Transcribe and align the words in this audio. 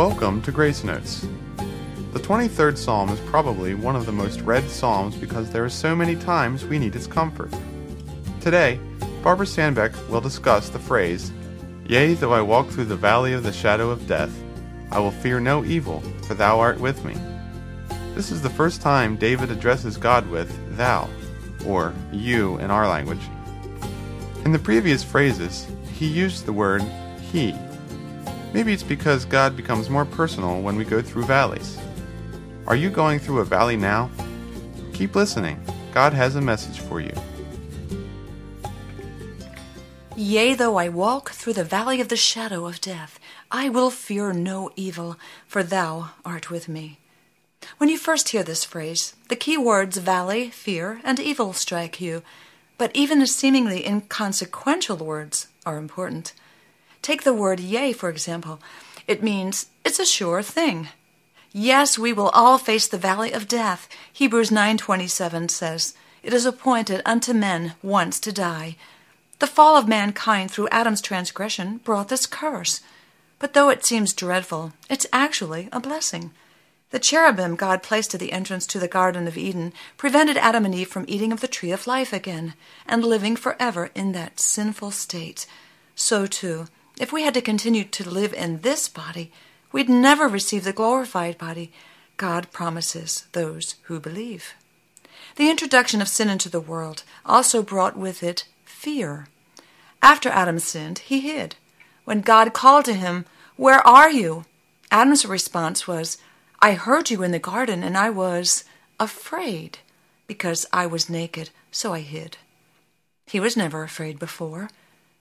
Welcome 0.00 0.40
to 0.42 0.50
Grace 0.50 0.82
Notes. 0.82 1.26
The 2.14 2.20
23rd 2.20 2.78
Psalm 2.78 3.10
is 3.10 3.20
probably 3.28 3.74
one 3.74 3.96
of 3.96 4.06
the 4.06 4.12
most 4.12 4.40
read 4.40 4.66
Psalms 4.70 5.14
because 5.14 5.50
there 5.50 5.62
are 5.62 5.68
so 5.68 5.94
many 5.94 6.16
times 6.16 6.64
we 6.64 6.78
need 6.78 6.96
its 6.96 7.06
comfort. 7.06 7.52
Today, 8.40 8.80
Barbara 9.22 9.44
Sandbeck 9.44 9.92
will 10.08 10.22
discuss 10.22 10.70
the 10.70 10.78
phrase, 10.78 11.30
Yea, 11.86 12.14
though 12.14 12.32
I 12.32 12.40
walk 12.40 12.68
through 12.68 12.86
the 12.86 12.96
valley 12.96 13.34
of 13.34 13.42
the 13.42 13.52
shadow 13.52 13.90
of 13.90 14.06
death, 14.06 14.32
I 14.90 15.00
will 15.00 15.10
fear 15.10 15.38
no 15.38 15.66
evil, 15.66 16.00
for 16.26 16.32
thou 16.32 16.58
art 16.58 16.80
with 16.80 17.04
me. 17.04 17.14
This 18.14 18.30
is 18.30 18.40
the 18.40 18.48
first 18.48 18.80
time 18.80 19.16
David 19.16 19.50
addresses 19.50 19.98
God 19.98 20.26
with 20.30 20.78
thou, 20.78 21.10
or 21.66 21.92
you 22.10 22.56
in 22.56 22.70
our 22.70 22.88
language. 22.88 23.28
In 24.46 24.52
the 24.52 24.58
previous 24.58 25.04
phrases, 25.04 25.66
he 25.92 26.06
used 26.06 26.46
the 26.46 26.54
word 26.54 26.82
he. 27.30 27.54
Maybe 28.52 28.72
it's 28.72 28.82
because 28.82 29.24
God 29.24 29.56
becomes 29.56 29.88
more 29.88 30.04
personal 30.04 30.60
when 30.60 30.76
we 30.76 30.84
go 30.84 31.00
through 31.00 31.24
valleys. 31.24 31.78
Are 32.66 32.76
you 32.76 32.90
going 32.90 33.18
through 33.18 33.40
a 33.40 33.44
valley 33.44 33.76
now? 33.76 34.10
Keep 34.92 35.14
listening. 35.14 35.60
God 35.92 36.12
has 36.12 36.36
a 36.36 36.40
message 36.40 36.80
for 36.80 37.00
you. 37.00 37.12
Yea, 40.16 40.54
though 40.54 40.76
I 40.76 40.88
walk 40.88 41.30
through 41.30 41.54
the 41.54 41.64
valley 41.64 42.00
of 42.00 42.08
the 42.08 42.16
shadow 42.16 42.66
of 42.66 42.80
death, 42.80 43.18
I 43.50 43.68
will 43.68 43.90
fear 43.90 44.32
no 44.32 44.70
evil, 44.76 45.16
for 45.46 45.62
thou 45.62 46.10
art 46.24 46.50
with 46.50 46.68
me. 46.68 46.98
When 47.78 47.88
you 47.88 47.96
first 47.96 48.28
hear 48.30 48.42
this 48.42 48.64
phrase, 48.64 49.14
the 49.28 49.36
key 49.36 49.56
words 49.56 49.96
valley, 49.96 50.50
fear, 50.50 51.00
and 51.04 51.18
evil 51.18 51.52
strike 51.52 52.00
you, 52.00 52.22
but 52.78 52.90
even 52.94 53.20
the 53.20 53.26
seemingly 53.26 53.86
inconsequential 53.86 54.96
words 54.98 55.48
are 55.64 55.78
important. 55.78 56.32
Take 57.02 57.22
the 57.22 57.34
word 57.34 57.60
yea, 57.60 57.92
for 57.92 58.08
example. 58.08 58.60
It 59.06 59.22
means 59.22 59.66
it's 59.84 59.98
a 59.98 60.06
sure 60.06 60.42
thing. 60.42 60.88
Yes, 61.52 61.98
we 61.98 62.12
will 62.12 62.28
all 62.28 62.58
face 62.58 62.86
the 62.86 62.98
valley 62.98 63.32
of 63.32 63.48
death. 63.48 63.88
Hebrews 64.12 64.50
9:27 64.50 65.48
says, 65.48 65.94
"It 66.22 66.32
is 66.32 66.46
appointed 66.46 67.02
unto 67.04 67.32
men 67.32 67.74
once 67.82 68.20
to 68.20 68.32
die." 68.32 68.76
The 69.40 69.46
fall 69.46 69.76
of 69.76 69.88
mankind 69.88 70.50
through 70.50 70.68
Adam's 70.68 71.00
transgression 71.00 71.78
brought 71.78 72.08
this 72.08 72.26
curse. 72.26 72.80
But 73.38 73.54
though 73.54 73.70
it 73.70 73.86
seems 73.86 74.12
dreadful, 74.12 74.74
it's 74.88 75.06
actually 75.12 75.68
a 75.72 75.80
blessing. 75.80 76.30
The 76.90 76.98
cherubim 76.98 77.56
God 77.56 77.82
placed 77.82 78.12
at 78.14 78.20
the 78.20 78.32
entrance 78.32 78.66
to 78.66 78.78
the 78.78 78.86
Garden 78.88 79.26
of 79.26 79.38
Eden 79.38 79.72
prevented 79.96 80.36
Adam 80.36 80.66
and 80.66 80.74
Eve 80.74 80.88
from 80.88 81.06
eating 81.08 81.32
of 81.32 81.40
the 81.40 81.48
tree 81.48 81.70
of 81.70 81.86
life 81.86 82.12
again 82.12 82.54
and 82.86 83.02
living 83.02 83.34
forever 83.36 83.90
in 83.94 84.12
that 84.12 84.38
sinful 84.38 84.90
state. 84.90 85.46
So, 85.94 86.26
too, 86.26 86.66
if 87.00 87.12
we 87.14 87.22
had 87.22 87.32
to 87.32 87.40
continue 87.40 87.82
to 87.82 88.08
live 88.08 88.34
in 88.34 88.60
this 88.60 88.86
body, 88.86 89.32
we'd 89.72 89.88
never 89.88 90.28
receive 90.28 90.64
the 90.64 90.72
glorified 90.72 91.38
body 91.38 91.72
God 92.18 92.52
promises 92.52 93.26
those 93.32 93.76
who 93.84 93.98
believe. 93.98 94.52
The 95.36 95.48
introduction 95.48 96.02
of 96.02 96.08
sin 96.08 96.28
into 96.28 96.50
the 96.50 96.60
world 96.60 97.02
also 97.24 97.62
brought 97.62 97.96
with 97.96 98.22
it 98.22 98.46
fear. 98.66 99.28
After 100.02 100.28
Adam 100.28 100.58
sinned, 100.58 100.98
he 100.98 101.20
hid. 101.20 101.56
When 102.04 102.20
God 102.20 102.52
called 102.52 102.84
to 102.84 102.92
him, 102.92 103.24
Where 103.56 103.86
are 103.86 104.10
you? 104.10 104.44
Adam's 104.90 105.24
response 105.24 105.88
was, 105.88 106.18
I 106.60 106.72
heard 106.72 107.10
you 107.10 107.22
in 107.22 107.30
the 107.30 107.38
garden, 107.38 107.82
and 107.82 107.96
I 107.96 108.10
was 108.10 108.64
afraid, 108.98 109.78
because 110.26 110.66
I 110.70 110.86
was 110.86 111.08
naked, 111.08 111.48
so 111.70 111.94
I 111.94 112.00
hid. 112.00 112.36
He 113.26 113.40
was 113.40 113.56
never 113.56 113.82
afraid 113.82 114.18
before. 114.18 114.68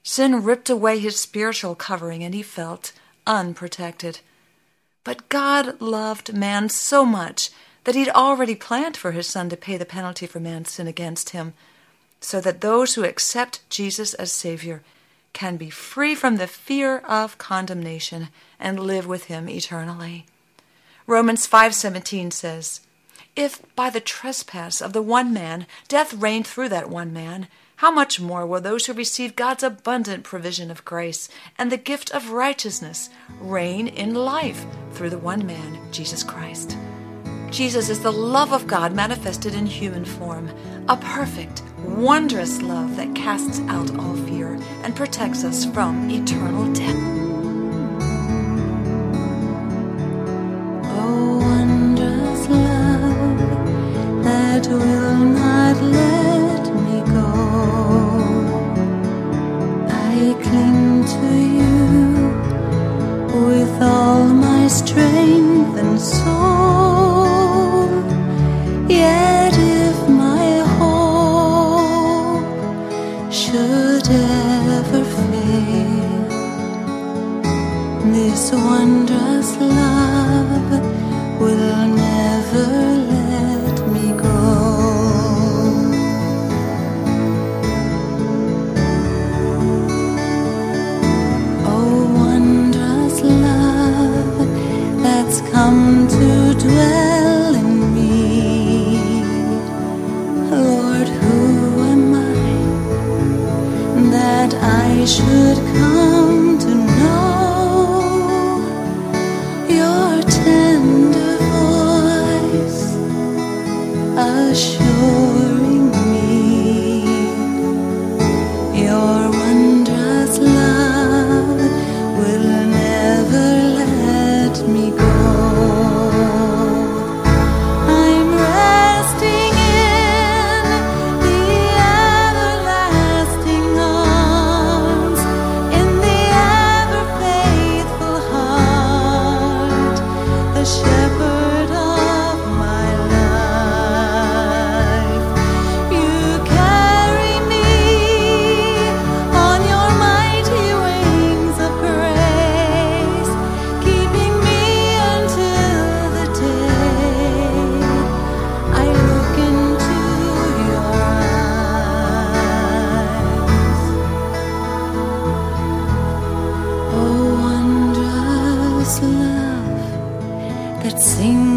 Sin 0.03 0.43
ripped 0.43 0.69
away 0.69 0.99
his 0.99 1.19
spiritual 1.19 1.75
covering, 1.75 2.23
and 2.23 2.33
he 2.33 2.43
felt 2.43 2.93
unprotected. 3.27 4.19
But 5.03 5.29
God 5.29 5.79
loved 5.81 6.33
man 6.33 6.69
so 6.69 7.05
much 7.05 7.49
that 7.83 7.95
he'd 7.95 8.09
already 8.09 8.55
planned 8.55 8.97
for 8.97 9.11
his 9.11 9.27
son 9.27 9.49
to 9.49 9.57
pay 9.57 9.77
the 9.77 9.85
penalty 9.85 10.27
for 10.27 10.39
man's 10.39 10.71
sin 10.71 10.87
against 10.87 11.29
him, 11.29 11.53
so 12.21 12.41
that 12.41 12.61
those 12.61 12.95
who 12.95 13.03
accept 13.03 13.67
Jesus 13.69 14.13
as 14.15 14.31
Savior 14.31 14.83
can 15.33 15.57
be 15.57 15.69
free 15.69 16.15
from 16.15 16.35
the 16.37 16.47
fear 16.47 16.97
of 16.99 17.37
condemnation 17.37 18.29
and 18.59 18.79
live 18.79 19.07
with 19.07 19.25
him 19.25 19.47
eternally. 19.47 20.25
Romans 21.07 21.47
5:17 21.47 22.31
says, 22.31 22.81
"If 23.35 23.61
by 23.75 23.89
the 23.89 24.01
trespass 24.01 24.81
of 24.81 24.93
the 24.93 25.01
one 25.01 25.31
man 25.33 25.65
death 25.87 26.13
reigned 26.13 26.45
through 26.45 26.69
that 26.69 26.89
one 26.89 27.13
man, 27.13 27.47
how 27.79 27.89
much 27.89 28.19
more 28.19 28.45
will 28.45 28.59
those 28.59 28.85
who 28.87 28.93
receive 28.93 29.37
God's 29.37 29.63
abundant 29.63 30.25
provision 30.25 30.69
of 30.69 30.83
grace 30.83 31.29
and 31.57 31.71
the 31.71 31.77
gift 31.77 32.11
of 32.11 32.31
righteousness 32.31 33.09
reign 33.39 33.87
in 33.87 34.13
life 34.13 34.65
through 34.91 35.11
the 35.11 35.17
one 35.17 35.47
man, 35.47 35.79
Jesus 35.89 36.21
Christ? 36.21 36.75
Jesus 37.51 37.87
is 37.87 38.01
the 38.01 38.11
love 38.11 38.51
of 38.51 38.67
God 38.67 38.93
manifested 38.93 39.55
in 39.55 39.65
human 39.65 40.03
form, 40.03 40.49
a 40.89 40.97
perfect, 40.97 41.63
wondrous 41.85 42.61
love 42.61 42.97
that 42.97 43.15
casts 43.15 43.61
out 43.69 43.97
all 43.97 44.17
fear 44.27 44.59
and 44.83 44.93
protects 44.93 45.45
us 45.45 45.63
from 45.63 46.09
eternal 46.09 46.73
death. 46.73 47.01
Oh, 50.83 51.37
wondrous 51.39 52.49
love 52.49 54.23
that 54.25 54.67
will 54.67 55.15
not 55.15 55.81
let 55.81 56.18
strength 65.99 66.28
to 96.09 96.53
dwell 96.65 97.55
in 97.55 97.71
me. 97.95 98.97
Lord, 100.51 101.07
who 101.07 101.37
am 101.93 102.13
I 102.15 104.09
that 104.11 104.53
I 104.55 105.05
should 105.05 105.57
come 105.73 106.18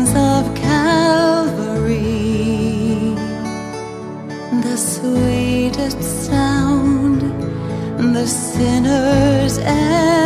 of 0.00 0.54
Calvary, 0.54 1.90
the 4.62 4.76
sweetest 4.76 6.02
sound 6.26 7.20
the 8.14 8.26
sinners 8.26 9.58
ever 9.58 10.21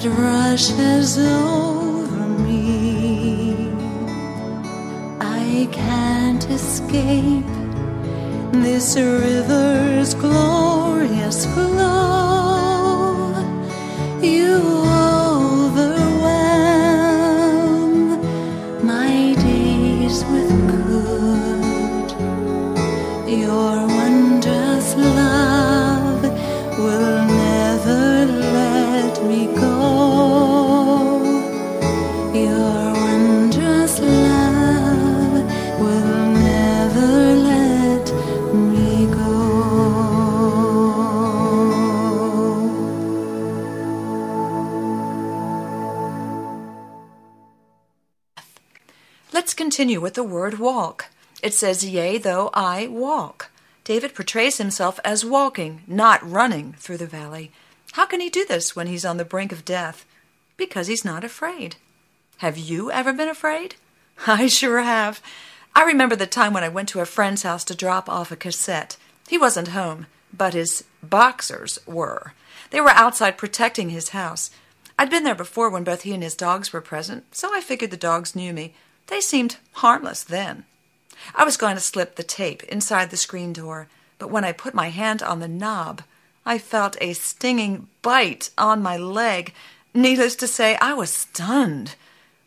that 0.00 0.08
rushes 0.10 1.18
over 1.18 2.28
me. 2.44 3.72
I 5.20 5.68
can't 5.72 6.48
escape 6.50 7.44
this 8.52 8.96
river's 8.96 10.14
glorious 10.14 11.46
flow. 11.46 12.27
Continue 49.78 50.00
with 50.00 50.14
the 50.14 50.24
word 50.24 50.58
walk. 50.58 51.06
It 51.40 51.54
says, 51.54 51.88
Yea, 51.88 52.18
though 52.18 52.50
I 52.52 52.88
walk. 52.88 53.52
David 53.84 54.12
portrays 54.12 54.58
himself 54.58 54.98
as 55.04 55.24
walking, 55.24 55.82
not 55.86 56.28
running 56.28 56.72
through 56.80 56.96
the 56.96 57.06
valley. 57.06 57.52
How 57.92 58.04
can 58.04 58.20
he 58.20 58.28
do 58.28 58.44
this 58.44 58.74
when 58.74 58.88
he's 58.88 59.04
on 59.04 59.18
the 59.18 59.24
brink 59.24 59.52
of 59.52 59.64
death? 59.64 60.04
Because 60.56 60.88
he's 60.88 61.04
not 61.04 61.22
afraid. 61.22 61.76
Have 62.38 62.58
you 62.58 62.90
ever 62.90 63.12
been 63.12 63.28
afraid? 63.28 63.76
I 64.26 64.48
sure 64.48 64.80
have. 64.80 65.22
I 65.76 65.84
remember 65.84 66.16
the 66.16 66.26
time 66.26 66.52
when 66.52 66.64
I 66.64 66.68
went 66.68 66.88
to 66.88 67.00
a 67.00 67.06
friend's 67.06 67.44
house 67.44 67.62
to 67.66 67.76
drop 67.76 68.08
off 68.08 68.32
a 68.32 68.36
cassette. 68.36 68.96
He 69.28 69.38
wasn't 69.38 69.68
home, 69.68 70.06
but 70.36 70.54
his 70.54 70.82
boxers 71.04 71.78
were. 71.86 72.32
They 72.70 72.80
were 72.80 72.90
outside 72.90 73.38
protecting 73.38 73.90
his 73.90 74.08
house. 74.08 74.50
I'd 74.98 75.08
been 75.08 75.22
there 75.22 75.36
before 75.36 75.70
when 75.70 75.84
both 75.84 76.02
he 76.02 76.14
and 76.14 76.22
his 76.24 76.34
dogs 76.34 76.72
were 76.72 76.80
present, 76.80 77.32
so 77.32 77.54
I 77.54 77.60
figured 77.60 77.92
the 77.92 77.96
dogs 77.96 78.34
knew 78.34 78.52
me. 78.52 78.74
They 79.08 79.20
seemed 79.20 79.56
harmless 79.72 80.22
then. 80.22 80.64
I 81.34 81.44
was 81.44 81.56
going 81.56 81.74
to 81.74 81.82
slip 81.82 82.14
the 82.14 82.22
tape 82.22 82.62
inside 82.64 83.10
the 83.10 83.16
screen 83.16 83.52
door, 83.52 83.88
but 84.18 84.30
when 84.30 84.44
I 84.44 84.52
put 84.52 84.74
my 84.74 84.90
hand 84.90 85.22
on 85.22 85.40
the 85.40 85.48
knob, 85.48 86.02
I 86.46 86.58
felt 86.58 86.96
a 87.00 87.12
stinging 87.12 87.88
bite 88.00 88.50
on 88.56 88.82
my 88.82 88.96
leg. 88.96 89.52
Needless 89.92 90.36
to 90.36 90.46
say, 90.46 90.76
I 90.76 90.94
was 90.94 91.10
stunned. 91.10 91.96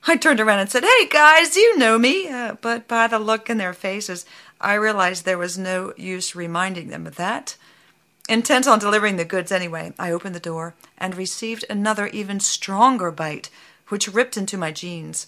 I 0.07 0.17
turned 0.17 0.39
around 0.39 0.59
and 0.59 0.71
said, 0.71 0.83
Hey 0.83 1.07
guys, 1.07 1.55
you 1.55 1.77
know 1.77 1.99
me. 1.99 2.27
Uh, 2.27 2.55
but 2.61 2.87
by 2.87 3.07
the 3.07 3.19
look 3.19 3.49
in 3.49 3.57
their 3.57 3.73
faces, 3.73 4.25
I 4.59 4.73
realized 4.75 5.25
there 5.25 5.37
was 5.37 5.57
no 5.57 5.93
use 5.97 6.35
reminding 6.35 6.89
them 6.89 7.05
of 7.05 7.15
that. 7.17 7.57
Intent 8.29 8.67
on 8.67 8.79
delivering 8.79 9.17
the 9.17 9.25
goods 9.25 9.51
anyway, 9.51 9.93
I 9.99 10.11
opened 10.11 10.33
the 10.33 10.39
door 10.39 10.73
and 10.97 11.15
received 11.15 11.65
another 11.69 12.07
even 12.07 12.39
stronger 12.39 13.11
bite, 13.11 13.49
which 13.89 14.07
ripped 14.07 14.37
into 14.37 14.57
my 14.57 14.71
jeans. 14.71 15.27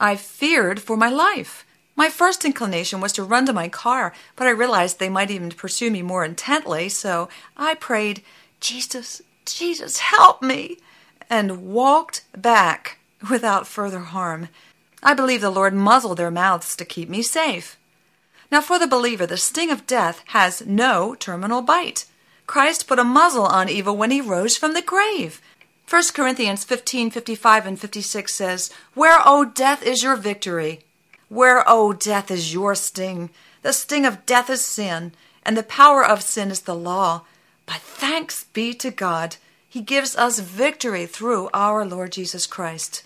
I 0.00 0.16
feared 0.16 0.80
for 0.80 0.96
my 0.96 1.08
life. 1.08 1.64
My 1.96 2.08
first 2.08 2.44
inclination 2.44 3.00
was 3.00 3.12
to 3.12 3.22
run 3.22 3.46
to 3.46 3.52
my 3.52 3.68
car, 3.68 4.12
but 4.34 4.46
I 4.46 4.50
realized 4.50 4.98
they 4.98 5.08
might 5.08 5.30
even 5.30 5.50
pursue 5.50 5.90
me 5.90 6.02
more 6.02 6.24
intently, 6.24 6.88
so 6.88 7.28
I 7.56 7.74
prayed, 7.74 8.22
Jesus, 8.60 9.22
Jesus, 9.46 9.98
help 9.98 10.42
me, 10.42 10.78
and 11.30 11.72
walked 11.72 12.24
back 12.36 12.98
without 13.30 13.66
further 13.66 14.00
harm. 14.00 14.48
I 15.02 15.14
believe 15.14 15.40
the 15.40 15.50
Lord 15.50 15.74
muzzled 15.74 16.18
their 16.18 16.30
mouths 16.30 16.74
to 16.76 16.84
keep 16.84 17.08
me 17.08 17.22
safe. 17.22 17.78
Now, 18.50 18.60
for 18.60 18.78
the 18.78 18.86
believer, 18.86 19.26
the 19.26 19.36
sting 19.36 19.70
of 19.70 19.86
death 19.86 20.22
has 20.28 20.66
no 20.66 21.14
terminal 21.14 21.62
bite. 21.62 22.06
Christ 22.46 22.86
put 22.86 22.98
a 22.98 23.04
muzzle 23.04 23.46
on 23.46 23.68
evil 23.68 23.96
when 23.96 24.10
he 24.10 24.20
rose 24.20 24.56
from 24.56 24.74
the 24.74 24.82
grave. 24.82 25.40
1 25.88 26.02
Corinthians 26.14 26.64
15 26.64 27.10
55 27.10 27.66
and 27.66 27.78
56 27.78 28.34
says, 28.34 28.70
Where, 28.94 29.18
O 29.24 29.44
death, 29.44 29.82
is 29.82 30.02
your 30.02 30.16
victory? 30.16 30.80
Where, 31.28 31.62
O 31.68 31.92
death, 31.92 32.30
is 32.30 32.54
your 32.54 32.74
sting? 32.74 33.28
The 33.60 33.72
sting 33.72 34.06
of 34.06 34.24
death 34.24 34.48
is 34.48 34.62
sin, 34.62 35.12
and 35.44 35.56
the 35.56 35.62
power 35.62 36.04
of 36.04 36.22
sin 36.22 36.50
is 36.50 36.60
the 36.60 36.74
law. 36.74 37.24
But 37.66 37.76
thanks 37.76 38.44
be 38.44 38.72
to 38.74 38.90
God, 38.90 39.36
He 39.68 39.82
gives 39.82 40.16
us 40.16 40.38
victory 40.38 41.04
through 41.04 41.50
our 41.52 41.84
Lord 41.84 42.12
Jesus 42.12 42.46
Christ. 42.46 43.02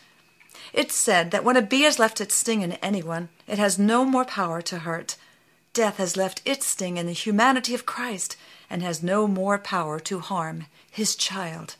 It's 0.72 0.94
said 0.94 1.32
that 1.32 1.44
when 1.44 1.56
a 1.56 1.62
bee 1.62 1.82
has 1.82 1.98
left 1.98 2.20
its 2.20 2.36
sting 2.36 2.62
in 2.62 2.72
anyone, 2.74 3.28
it 3.48 3.58
has 3.58 3.78
no 3.78 4.04
more 4.04 4.24
power 4.24 4.62
to 4.62 4.80
hurt. 4.80 5.16
Death 5.72 5.96
has 5.96 6.16
left 6.16 6.42
its 6.44 6.66
sting 6.66 6.96
in 6.96 7.06
the 7.06 7.12
humanity 7.12 7.74
of 7.74 7.86
Christ 7.86 8.36
and 8.70 8.82
has 8.82 9.02
no 9.02 9.26
more 9.26 9.58
power 9.58 9.98
to 10.00 10.20
harm 10.20 10.66
His 10.90 11.16
child. 11.16 11.74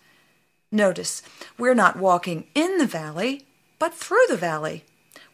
Notice, 0.70 1.22
we're 1.56 1.75
not 1.75 1.96
walking 1.96 2.46
in 2.54 2.78
the 2.78 2.87
valley, 2.87 3.46
but 3.78 3.94
through 3.94 4.26
the 4.28 4.37
valley. 4.37 4.84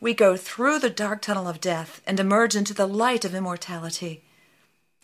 We 0.00 0.14
go 0.14 0.36
through 0.36 0.78
the 0.78 0.90
dark 0.90 1.22
tunnel 1.22 1.48
of 1.48 1.60
death 1.60 2.00
and 2.06 2.20
emerge 2.20 2.54
into 2.54 2.74
the 2.74 2.86
light 2.86 3.24
of 3.24 3.34
immortality. 3.34 4.22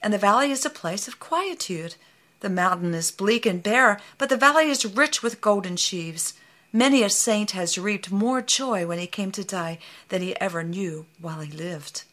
And 0.03 0.13
the 0.13 0.19
valley 0.19 0.51
is 0.51 0.65
a 0.65 0.71
place 0.71 1.09
of 1.09 1.19
quietude. 1.19 1.97
The 2.41 2.51
mountain 2.51 2.95
is 2.95 3.11
bleak 3.11 3.45
and 3.47 3.63
bare, 3.63 3.99
but 4.19 4.29
the 4.29 4.37
valley 4.37 4.69
is 4.71 4.85
rich 4.85 5.23
with 5.23 5.41
golden 5.41 5.77
sheaves. 5.77 6.35
Many 6.73 7.03
a 7.03 7.11
saint 7.11 7.53
has 7.53 7.79
reaped 7.79 8.13
more 8.13 8.41
joy 8.43 8.87
when 8.87 8.99
he 8.99 9.07
came 9.07 9.33
to 9.33 9.45
die 9.45 9.79
than 10.11 10.23
he 10.23 10.39
ever 10.41 10.63
knew 10.63 11.07
while 11.21 11.41
he 11.41 11.51
lived. 11.51 12.05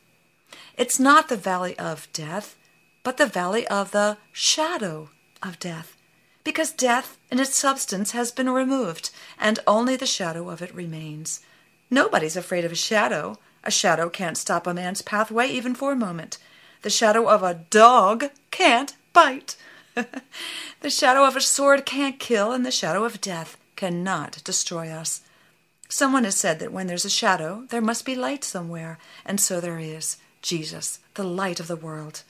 It's 0.77 1.00
not 1.00 1.27
the 1.27 1.38
valley 1.38 1.77
of 1.77 2.07
death, 2.13 2.55
but 3.03 3.17
the 3.17 3.25
valley 3.25 3.67
of 3.67 3.91
the 3.91 4.17
shadow 4.31 5.09
of 5.43 5.59
death, 5.59 5.97
because 6.48 6.72
death 6.72 7.18
in 7.30 7.42
its 7.42 7.56
substance 7.56 8.12
has 8.12 8.32
been 8.32 8.50
removed, 8.50 9.10
and 9.38 9.60
only 9.68 9.98
the 9.98 10.06
shadow 10.06 10.50
of 10.50 10.62
it 10.62 10.74
remains. 10.74 11.42
Nobody's 11.92 12.38
afraid 12.38 12.63
of 12.63 12.72
a 12.72 12.84
shadow. 12.89 13.38
A 13.66 13.70
shadow 13.70 14.08
can't 14.08 14.38
stop 14.38 14.66
a 14.66 14.74
man's 14.74 15.01
pathway 15.01 15.50
even 15.50 15.75
for 15.75 15.92
a 15.92 15.98
moment. 15.98 16.38
The 16.84 16.89
shadow 16.89 17.27
of 17.27 17.44
a 17.44 17.66
dog 17.70 18.30
can't 18.50 18.96
bite. 19.12 19.58
the 20.80 20.89
shadow 20.89 21.25
of 21.25 21.36
a 21.36 21.42
sword 21.42 21.86
can't 21.86 22.18
kill, 22.18 22.54
and 22.54 22.66
the 22.66 22.72
shadow 22.72 23.04
of 23.04 23.20
death 23.20 23.58
cannot 23.75 24.42
destroy 24.46 24.88
us. 24.88 25.24
Someone 25.89 26.24
has 26.24 26.38
said 26.38 26.60
that 26.60 26.72
when 26.72 26.88
there's 26.88 27.04
a 27.04 27.10
shadow, 27.10 27.66
there 27.72 27.82
must 27.82 28.06
be 28.06 28.16
light 28.16 28.46
somewhere, 28.46 29.00
and 29.25 29.42
so 29.42 29.60
there 29.60 29.80
is. 29.80 30.16
Jesus, 30.42 31.00
the 31.16 31.25
light 31.25 31.60
of 31.60 31.68
the 31.68 31.75
world. 31.75 32.24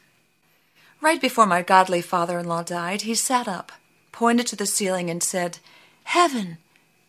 Right 1.02 1.22
before 1.22 1.46
my 1.46 1.62
godly 1.62 2.02
father 2.02 2.40
in 2.40 2.48
law 2.48 2.64
died, 2.64 3.04
he 3.04 3.14
sat 3.14 3.48
up, 3.48 3.72
pointed 4.18 4.48
to 4.48 4.56
the 4.56 4.66
ceiling, 4.66 5.12
and 5.12 5.22
said, 5.22 5.60
Heaven, 6.06 6.58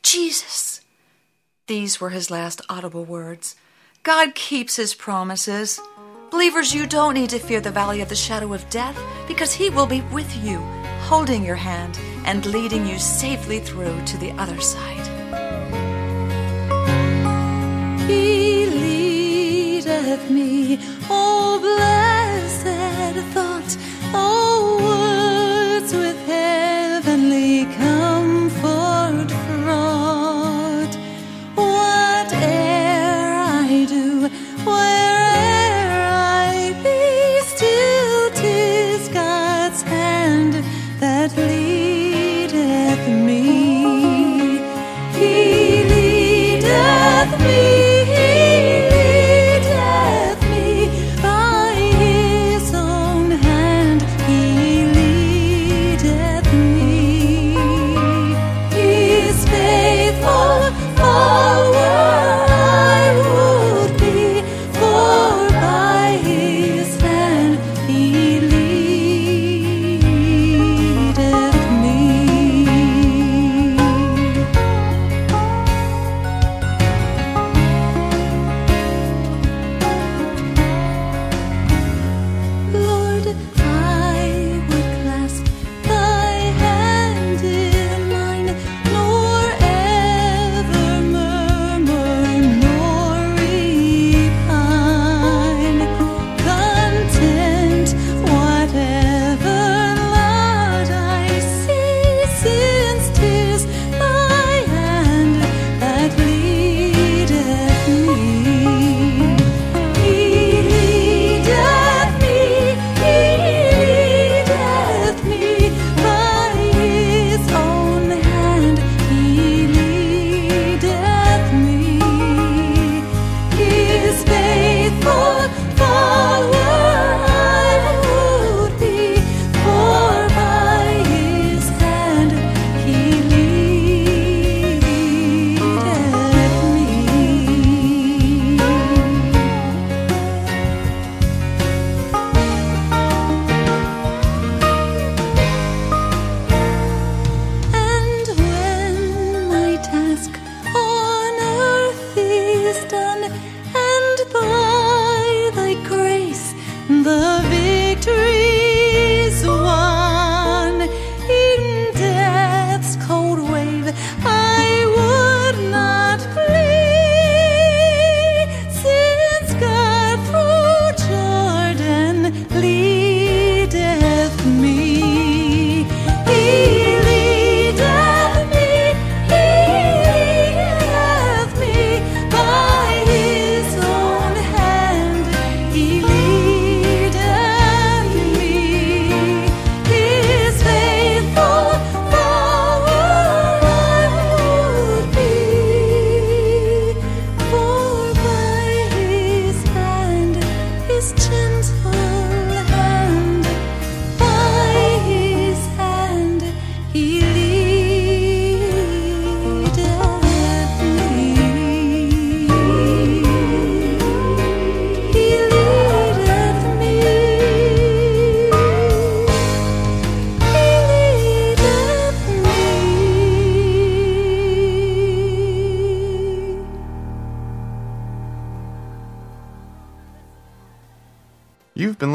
Jesus. 0.03 0.83
These 1.67 1.99
were 2.03 2.11
his 2.11 2.31
last 2.31 2.61
audible 2.69 3.07
words. 3.07 3.57
God 4.03 4.35
keeps 4.35 4.77
his 4.77 4.93
promises. 4.93 5.81
Believers, 6.31 6.75
you 6.75 6.87
don't 6.87 7.15
need 7.15 7.31
to 7.31 7.39
fear 7.39 7.63
the 7.63 7.71
valley 7.71 8.03
of 8.03 8.11
the 8.11 8.15
shadow 8.15 8.53
of 8.53 8.69
death 8.69 8.99
because 9.27 9.55
he 9.55 9.71
will 9.71 9.87
be 9.87 10.03
with 10.13 10.31
you, 10.45 10.59
holding 11.09 11.43
your 11.43 11.57
hand 11.57 11.99
and 12.27 12.45
leading 12.45 12.87
you 12.87 12.99
safely 12.99 13.59
through 13.59 13.99
to 14.05 14.19
the 14.19 14.33
other 14.33 14.61
side. 14.61 15.07
He 18.07 18.67
leadeth 18.67 20.31
me, 20.31 20.68